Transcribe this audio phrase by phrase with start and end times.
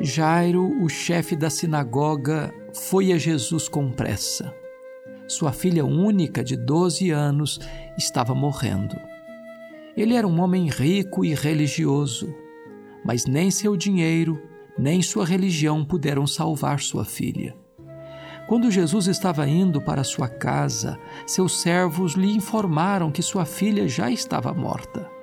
[0.00, 4.52] Jairo, o chefe da sinagoga, foi a Jesus com pressa.
[5.28, 7.60] Sua filha única, de 12 anos,
[7.96, 8.96] estava morrendo.
[9.96, 12.34] Ele era um homem rico e religioso,
[13.04, 14.42] mas nem seu dinheiro,
[14.76, 17.54] nem sua religião puderam salvar sua filha.
[18.48, 24.10] Quando Jesus estava indo para sua casa, seus servos lhe informaram que sua filha já
[24.10, 25.21] estava morta.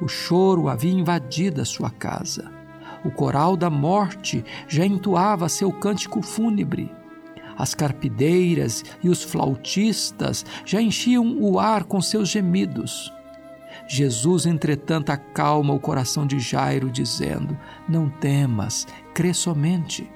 [0.00, 2.50] O choro havia invadido a sua casa.
[3.04, 6.90] O coral da morte já entoava seu cântico fúnebre.
[7.56, 13.12] As carpideiras e os flautistas já enchiam o ar com seus gemidos.
[13.88, 17.58] Jesus, entretanto, acalma o coração de Jairo, dizendo:
[17.88, 20.08] Não temas, crê somente.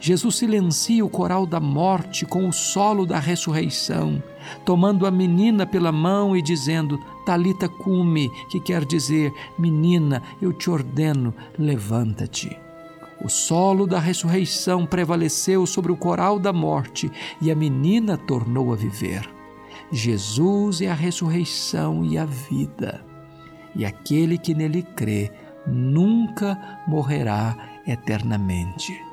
[0.00, 4.22] Jesus silencia o coral da morte com o solo da ressurreição,
[4.64, 10.70] tomando a menina pela mão e dizendo: Talita cume, que quer dizer: Menina, eu te
[10.70, 12.56] ordeno, levanta-te.
[13.22, 18.76] O solo da ressurreição prevaleceu sobre o coral da morte e a menina tornou a
[18.76, 19.28] viver.
[19.92, 23.04] Jesus é a ressurreição e a vida,
[23.76, 25.30] e aquele que nele crê
[25.66, 27.54] nunca morrerá
[27.86, 29.07] eternamente.